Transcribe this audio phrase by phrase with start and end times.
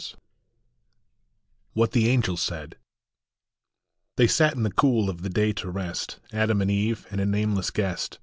[1.75, 2.75] 211 WHAT THE ANGEL SAID.
[4.17, 7.25] HEY sat in the cool of the day to rest, Adam and Eve, and a
[7.27, 8.17] nameless guest.